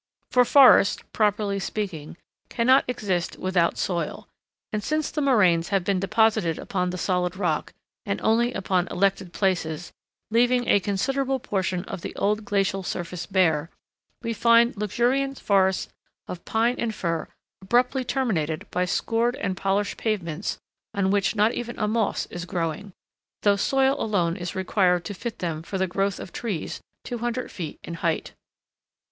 For 0.31 0.43
forests, 0.45 1.03
properly 1.13 1.59
speaking, 1.59 2.17
cannot 2.49 2.85
exist 2.87 3.37
without 3.37 3.77
soil; 3.77 4.27
and, 4.73 4.83
since 4.83 5.11
the 5.11 5.21
moraines 5.21 5.69
have 5.69 5.83
been 5.83 5.99
deposited 5.99 6.57
upon 6.57 6.89
the 6.89 6.97
solid 6.97 7.37
rock, 7.37 7.71
and 8.03 8.19
only 8.21 8.51
upon 8.51 8.87
elected 8.87 9.31
places, 9.31 9.93
leaving 10.31 10.67
a 10.67 10.79
considerable 10.79 11.39
portion 11.39 11.85
of 11.85 12.01
the 12.01 12.15
old 12.15 12.45
glacial 12.45 12.81
surface 12.81 13.27
bare, 13.27 13.69
we 14.23 14.33
find 14.33 14.75
luxuriant 14.75 15.37
forests 15.39 15.87
of 16.27 16.43
pine 16.45 16.77
and 16.79 16.95
fir 16.95 17.27
abruptly 17.61 18.03
terminated 18.03 18.65
by 18.71 18.85
scored 18.85 19.35
and 19.35 19.55
polished 19.55 19.97
pavements 19.97 20.57
on 20.95 21.11
which 21.11 21.35
not 21.35 21.53
even 21.53 21.77
a 21.77 21.87
moss 21.87 22.25
is 22.31 22.45
growing, 22.45 22.91
though 23.43 23.55
soil 23.55 23.95
alone 24.01 24.35
is 24.35 24.55
required 24.55 25.05
to 25.05 25.13
fit 25.13 25.37
them 25.37 25.61
for 25.61 25.77
the 25.77 25.85
growth 25.85 26.19
of 26.19 26.33
trees 26.33 26.81
200 27.03 27.51
feet 27.51 27.77
in 27.83 27.93
height. 27.93 28.33